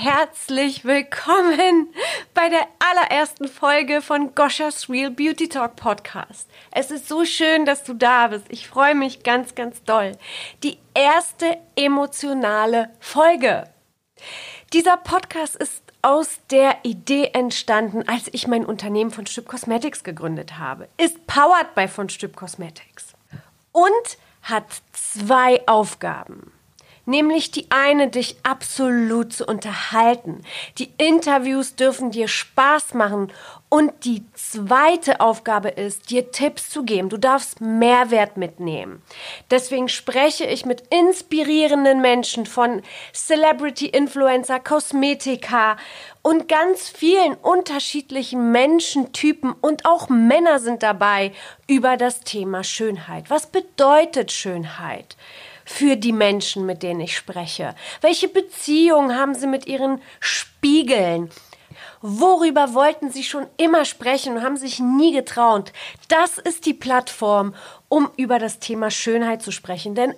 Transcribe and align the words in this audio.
herzlich 0.00 0.84
willkommen 0.84 1.92
bei 2.32 2.48
der 2.48 2.68
allerersten 2.78 3.48
Folge 3.48 4.00
von 4.00 4.32
Goschas 4.32 4.88
Real 4.88 5.10
Beauty 5.10 5.48
Talk 5.48 5.74
Podcast. 5.74 6.48
Es 6.70 6.92
ist 6.92 7.08
so 7.08 7.24
schön, 7.24 7.66
dass 7.66 7.82
du 7.82 7.94
da 7.94 8.28
bist. 8.28 8.44
Ich 8.48 8.68
freue 8.68 8.94
mich 8.94 9.24
ganz, 9.24 9.56
ganz 9.56 9.82
doll. 9.82 10.12
Die 10.62 10.78
erste 10.94 11.58
emotionale 11.74 12.90
Folge. 13.00 13.64
Dieser 14.72 14.98
Podcast 14.98 15.56
ist 15.56 15.82
aus 16.00 16.38
der 16.52 16.76
Idee 16.84 17.30
entstanden, 17.32 18.08
als 18.08 18.28
ich 18.32 18.46
mein 18.46 18.64
Unternehmen 18.64 19.10
von 19.10 19.26
Stüb 19.26 19.48
Cosmetics 19.48 20.04
gegründet 20.04 20.58
habe. 20.58 20.88
Ist 20.96 21.26
powered 21.26 21.74
by 21.74 21.88
von 21.88 22.08
Stüb 22.08 22.36
Cosmetics 22.36 23.14
und 23.72 24.18
hat 24.42 24.80
zwei 24.92 25.66
Aufgaben 25.66 26.52
nämlich 27.08 27.50
die 27.50 27.66
eine, 27.70 28.08
dich 28.08 28.36
absolut 28.42 29.32
zu 29.32 29.46
unterhalten. 29.46 30.42
Die 30.78 30.92
Interviews 30.98 31.74
dürfen 31.74 32.10
dir 32.10 32.28
Spaß 32.28 32.94
machen 32.94 33.32
und 33.70 34.04
die 34.04 34.24
zweite 34.32 35.20
Aufgabe 35.20 35.68
ist, 35.68 36.10
dir 36.10 36.30
Tipps 36.30 36.70
zu 36.70 36.84
geben. 36.84 37.08
Du 37.08 37.18
darfst 37.18 37.60
Mehrwert 37.60 38.36
mitnehmen. 38.36 39.02
Deswegen 39.50 39.88
spreche 39.88 40.44
ich 40.44 40.64
mit 40.64 40.84
inspirierenden 40.90 42.00
Menschen 42.00 42.46
von 42.46 42.82
Celebrity 43.12 43.86
Influencer, 43.86 44.60
Kosmetika 44.60 45.76
und 46.22 46.48
ganz 46.48 46.88
vielen 46.88 47.34
unterschiedlichen 47.34 48.52
Menschentypen 48.52 49.52
und 49.52 49.84
auch 49.84 50.08
Männer 50.08 50.60
sind 50.60 50.82
dabei 50.82 51.32
über 51.66 51.96
das 51.96 52.20
Thema 52.20 52.64
Schönheit. 52.64 53.28
Was 53.28 53.46
bedeutet 53.46 54.32
Schönheit? 54.32 55.16
Für 55.68 55.96
die 55.96 56.12
Menschen, 56.12 56.64
mit 56.64 56.82
denen 56.82 57.00
ich 57.00 57.14
spreche? 57.14 57.74
Welche 58.00 58.28
Beziehungen 58.28 59.16
haben 59.16 59.34
sie 59.34 59.46
mit 59.46 59.66
ihren 59.66 60.00
Spiegeln? 60.18 61.30
Worüber 62.00 62.72
wollten 62.72 63.10
sie 63.10 63.22
schon 63.22 63.46
immer 63.58 63.84
sprechen 63.84 64.36
und 64.36 64.42
haben 64.42 64.56
sich 64.56 64.78
nie 64.80 65.12
getraut? 65.12 65.72
Das 66.08 66.38
ist 66.38 66.64
die 66.64 66.72
Plattform, 66.72 67.54
um 67.88 68.10
über 68.16 68.38
das 68.38 68.60
Thema 68.60 68.90
Schönheit 68.90 69.42
zu 69.42 69.50
sprechen. 69.52 69.94
Denn 69.94 70.14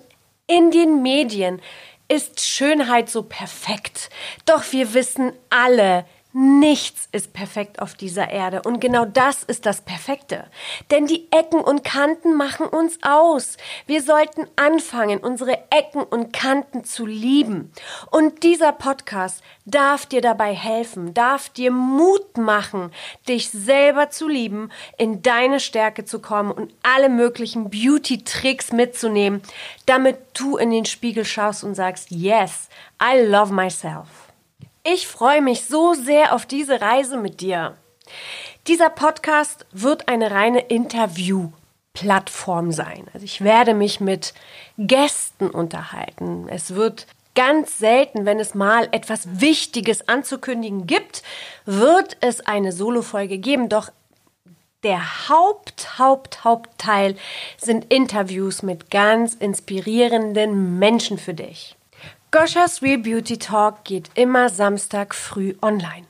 in 0.47 0.71
den 0.71 1.01
Medien 1.01 1.61
ist 2.07 2.41
Schönheit 2.41 3.09
so 3.09 3.23
perfekt. 3.23 4.09
Doch 4.45 4.63
wir 4.71 4.93
wissen 4.93 5.33
alle, 5.49 6.05
Nichts 6.33 7.09
ist 7.11 7.33
perfekt 7.33 7.81
auf 7.81 7.93
dieser 7.93 8.29
Erde 8.29 8.61
und 8.61 8.79
genau 8.79 9.03
das 9.03 9.43
ist 9.43 9.65
das 9.65 9.81
Perfekte. 9.81 10.45
Denn 10.89 11.05
die 11.05 11.27
Ecken 11.29 11.59
und 11.59 11.83
Kanten 11.83 12.35
machen 12.35 12.67
uns 12.67 12.99
aus. 13.01 13.57
Wir 13.85 14.01
sollten 14.01 14.47
anfangen, 14.55 15.19
unsere 15.19 15.57
Ecken 15.71 16.03
und 16.03 16.31
Kanten 16.31 16.85
zu 16.85 17.05
lieben. 17.05 17.73
Und 18.11 18.43
dieser 18.43 18.71
Podcast 18.71 19.43
darf 19.65 20.05
dir 20.05 20.21
dabei 20.21 20.53
helfen, 20.53 21.13
darf 21.13 21.49
dir 21.49 21.69
Mut 21.69 22.37
machen, 22.37 22.93
dich 23.27 23.49
selber 23.49 24.09
zu 24.09 24.29
lieben, 24.29 24.71
in 24.97 25.21
deine 25.21 25.59
Stärke 25.59 26.05
zu 26.05 26.19
kommen 26.19 26.53
und 26.53 26.73
alle 26.81 27.09
möglichen 27.09 27.69
Beauty-Tricks 27.69 28.71
mitzunehmen, 28.71 29.41
damit 29.85 30.17
du 30.33 30.55
in 30.55 30.71
den 30.71 30.85
Spiegel 30.85 31.25
schaust 31.25 31.65
und 31.65 31.75
sagst, 31.75 32.09
yes, 32.09 32.69
I 33.03 33.19
love 33.19 33.53
myself. 33.53 34.30
Ich 34.83 35.07
freue 35.07 35.43
mich 35.43 35.65
so 35.65 35.93
sehr 35.93 36.33
auf 36.33 36.47
diese 36.47 36.81
Reise 36.81 37.17
mit 37.17 37.39
dir. 37.39 37.77
Dieser 38.65 38.89
Podcast 38.89 39.67
wird 39.71 40.07
eine 40.07 40.31
reine 40.31 40.61
Interview-Plattform 40.61 42.71
sein. 42.71 43.05
Also 43.13 43.23
ich 43.23 43.41
werde 43.41 43.75
mich 43.75 43.99
mit 43.99 44.33
Gästen 44.79 45.51
unterhalten. 45.51 46.47
Es 46.49 46.73
wird 46.73 47.05
ganz 47.35 47.77
selten, 47.77 48.25
wenn 48.25 48.39
es 48.39 48.55
mal 48.55 48.87
etwas 48.91 49.39
Wichtiges 49.39 50.09
anzukündigen 50.09 50.87
gibt, 50.87 51.21
wird 51.65 52.17
es 52.21 52.41
eine 52.41 52.71
Solo-Folge 52.71 53.37
geben. 53.37 53.69
Doch 53.69 53.91
der 54.81 55.29
Haupt, 55.29 55.99
Haupt, 55.99 56.43
Hauptteil 56.43 57.17
sind 57.59 57.93
Interviews 57.93 58.63
mit 58.63 58.89
ganz 58.89 59.35
inspirierenden 59.35 60.79
Menschen 60.79 61.19
für 61.19 61.35
dich. 61.35 61.75
Goschas 62.33 62.81
Real 62.81 62.99
Beauty 62.99 63.37
Talk 63.37 63.83
geht 63.83 64.09
immer 64.15 64.47
Samstag 64.47 65.13
früh 65.13 65.53
online. 65.61 66.05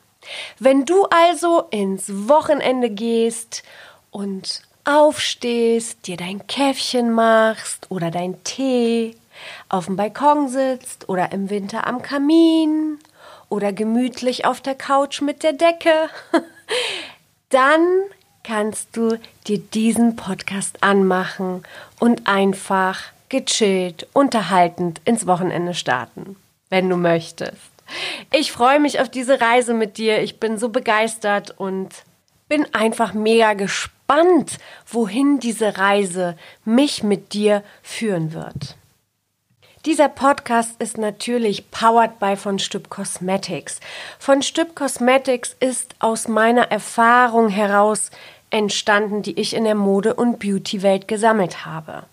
Wenn 0.59 0.85
du 0.85 1.05
also 1.05 1.63
ins 1.71 2.29
Wochenende 2.29 2.91
gehst 2.91 3.63
und 4.11 4.61
aufstehst, 4.83 6.05
dir 6.05 6.17
dein 6.17 6.45
Käffchen 6.45 7.11
machst 7.11 7.89
oder 7.89 8.11
dein 8.11 8.43
Tee, 8.43 9.17
auf 9.67 9.87
dem 9.87 9.95
Balkon 9.95 10.47
sitzt 10.47 11.09
oder 11.09 11.31
im 11.31 11.49
Winter 11.49 11.87
am 11.87 12.03
Kamin 12.03 12.99
oder 13.49 13.73
gemütlich 13.73 14.45
auf 14.45 14.61
der 14.61 14.75
Couch 14.75 15.21
mit 15.21 15.41
der 15.41 15.53
Decke, 15.53 16.11
dann 17.49 17.81
kannst 18.43 18.95
du 18.95 19.17
dir 19.47 19.57
diesen 19.57 20.15
Podcast 20.15 20.83
anmachen 20.83 21.63
und 21.99 22.27
einfach 22.27 23.11
gechillt, 23.31 24.07
unterhaltend 24.13 25.01
ins 25.05 25.25
Wochenende 25.25 25.73
starten, 25.73 26.35
wenn 26.69 26.87
du 26.89 26.97
möchtest. 26.97 27.71
Ich 28.31 28.51
freue 28.51 28.79
mich 28.79 28.99
auf 28.99 29.09
diese 29.09 29.41
Reise 29.41 29.73
mit 29.73 29.97
dir. 29.97 30.21
Ich 30.21 30.39
bin 30.39 30.57
so 30.57 30.69
begeistert 30.69 31.55
und 31.57 31.89
bin 32.47 32.65
einfach 32.73 33.13
mega 33.13 33.53
gespannt, 33.53 34.57
wohin 34.85 35.39
diese 35.39 35.77
Reise 35.77 36.37
mich 36.65 37.03
mit 37.03 37.33
dir 37.33 37.63
führen 37.81 38.33
wird. 38.33 38.75
Dieser 39.85 40.09
Podcast 40.09 40.79
ist 40.79 40.97
natürlich 40.97 41.71
powered 41.71 42.19
by 42.19 42.35
von 42.35 42.59
Stüb 42.59 42.89
Cosmetics. 42.89 43.79
Von 44.19 44.43
Stüb 44.43 44.75
Cosmetics 44.75 45.55
ist 45.59 45.95
aus 45.99 46.27
meiner 46.27 46.69
Erfahrung 46.69 47.49
heraus 47.49 48.11
entstanden, 48.51 49.23
die 49.23 49.39
ich 49.39 49.55
in 49.55 49.63
der 49.63 49.75
Mode- 49.75 50.13
und 50.13 50.37
Beauty-Welt 50.37 51.07
gesammelt 51.07 51.65
habe. 51.65 52.03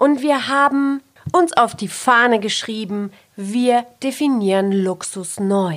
Und 0.00 0.22
wir 0.22 0.48
haben 0.48 1.02
uns 1.30 1.52
auf 1.52 1.74
die 1.74 1.86
Fahne 1.86 2.40
geschrieben, 2.40 3.12
wir 3.36 3.84
definieren 4.02 4.72
Luxus 4.72 5.38
neu. 5.38 5.76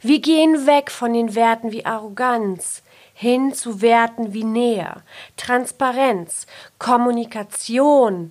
Wir 0.00 0.20
gehen 0.20 0.68
weg 0.68 0.88
von 0.88 1.12
den 1.12 1.34
Werten 1.34 1.72
wie 1.72 1.84
Arroganz 1.84 2.84
hin 3.12 3.52
zu 3.52 3.82
Werten 3.82 4.34
wie 4.34 4.44
Nähe, 4.44 5.02
Transparenz, 5.36 6.46
Kommunikation, 6.78 8.30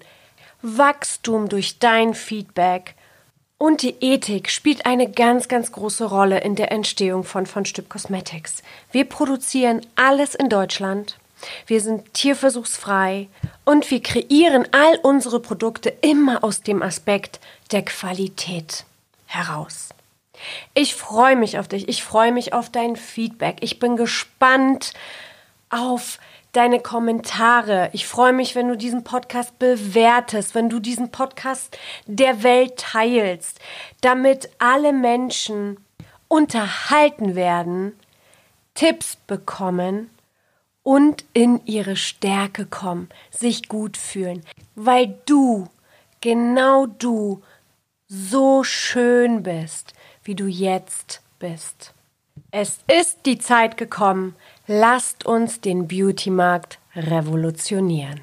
Wachstum 0.61 1.49
durch 1.49 1.79
dein 1.79 2.13
Feedback 2.13 2.95
und 3.57 3.81
die 3.81 3.95
Ethik 3.99 4.49
spielt 4.49 4.85
eine 4.85 5.11
ganz, 5.11 5.49
ganz 5.49 5.73
große 5.73 6.05
Rolle 6.05 6.39
in 6.39 6.55
der 6.55 6.71
Entstehung 6.71 7.25
von 7.25 7.45
von 7.45 7.65
Stück 7.65 7.89
Cosmetics. 7.89 8.63
Wir 8.93 9.03
produzieren 9.03 9.81
alles 9.97 10.33
in 10.33 10.47
Deutschland. 10.47 11.17
Wir 11.67 11.81
sind 11.81 12.13
tierversuchsfrei 12.13 13.27
und 13.65 13.89
wir 13.89 14.01
kreieren 14.01 14.67
all 14.71 14.97
unsere 15.03 15.39
Produkte 15.39 15.89
immer 16.01 16.43
aus 16.43 16.61
dem 16.61 16.81
Aspekt 16.81 17.39
der 17.71 17.83
Qualität 17.83 18.85
heraus. 19.25 19.89
Ich 20.73 20.95
freue 20.95 21.35
mich 21.35 21.59
auf 21.59 21.67
dich, 21.67 21.87
ich 21.87 22.03
freue 22.03 22.31
mich 22.31 22.53
auf 22.53 22.69
dein 22.69 22.95
Feedback. 22.95 23.57
Ich 23.61 23.79
bin 23.79 23.95
gespannt 23.95 24.93
auf 25.69 26.19
deine 26.51 26.79
Kommentare. 26.79 27.89
Ich 27.93 28.07
freue 28.07 28.33
mich, 28.33 28.55
wenn 28.55 28.67
du 28.67 28.77
diesen 28.77 29.03
Podcast 29.03 29.57
bewertest, 29.59 30.55
wenn 30.55 30.69
du 30.69 30.79
diesen 30.79 31.11
Podcast 31.11 31.77
der 32.05 32.43
Welt 32.43 32.77
teilst, 32.77 33.59
damit 34.01 34.49
alle 34.59 34.93
Menschen 34.93 35.77
unterhalten 36.27 37.35
werden, 37.35 37.97
Tipps 38.75 39.17
bekommen 39.27 40.09
und 40.83 41.25
in 41.33 41.65
ihre 41.65 41.95
Stärke 41.95 42.65
kommen, 42.65 43.09
sich 43.31 43.67
gut 43.67 43.97
fühlen, 43.97 44.43
weil 44.75 45.17
du, 45.25 45.67
genau 46.21 46.85
du, 46.85 47.41
so 48.07 48.63
schön 48.63 49.43
bist, 49.43 49.93
wie 50.23 50.35
du 50.35 50.45
jetzt 50.45 51.21
bist. 51.39 51.93
Es 52.51 52.79
ist 52.87 53.25
die 53.25 53.39
Zeit 53.39 53.77
gekommen, 53.77 54.35
lasst 54.67 55.25
uns 55.25 55.61
den 55.61 55.87
Beauty-Markt 55.87 56.79
revolutionieren. 56.95 58.21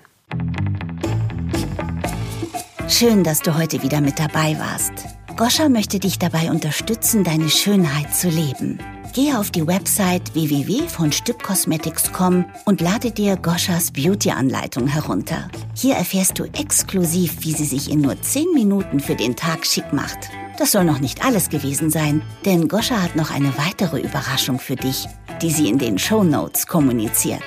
Schön, 2.89 3.25
dass 3.25 3.41
du 3.41 3.57
heute 3.57 3.83
wieder 3.83 4.01
mit 4.01 4.19
dabei 4.19 4.59
warst. 4.59 4.93
Goscha 5.37 5.69
möchte 5.69 5.99
dich 5.99 6.19
dabei 6.19 6.51
unterstützen, 6.51 7.25
deine 7.25 7.49
Schönheit 7.49 8.15
zu 8.15 8.29
leben. 8.29 8.79
Gehe 9.13 9.39
auf 9.39 9.51
die 9.51 9.67
Website 9.67 10.35
www.vonstückcosmetics.com 10.35 12.45
und 12.65 12.81
lade 12.81 13.11
dir 13.11 13.37
Goschas 13.37 13.91
Beauty-Anleitung 13.91 14.87
herunter. 14.87 15.51
Hier 15.75 15.97
erfährst 15.97 16.39
du 16.39 16.45
exklusiv, 16.45 17.39
wie 17.41 17.51
sie 17.53 17.65
sich 17.65 17.91
in 17.91 18.03
nur 18.03 18.23
10 18.23 18.55
Minuten 18.55 19.01
für 19.01 19.17
den 19.17 19.35
Tag 19.35 19.67
schick 19.67 19.93
macht. 19.93 20.31
Das 20.59 20.71
soll 20.73 20.85
noch 20.85 21.01
nicht 21.01 21.25
alles 21.25 21.49
gewesen 21.49 21.91
sein, 21.91 22.23
denn 22.45 22.69
Goscha 22.69 23.03
hat 23.03 23.17
noch 23.17 23.33
eine 23.33 23.59
weitere 23.59 24.01
Überraschung 24.01 24.61
für 24.61 24.77
dich, 24.77 25.09
die 25.43 25.51
sie 25.51 25.69
in 25.69 25.79
den 25.79 25.99
Show 25.99 26.23
Notes 26.23 26.69
kommuniziert. 26.69 27.43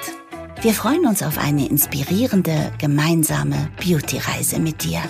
Wir 0.62 0.74
freuen 0.74 1.06
uns 1.06 1.24
auf 1.24 1.38
eine 1.38 1.69
inspirierende, 1.69 2.74
gemeinsame 2.77 3.69
Beauty-Reise 3.81 4.60
mit 4.60 4.83
dir. 4.83 5.01